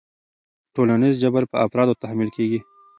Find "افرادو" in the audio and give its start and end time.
1.65-1.99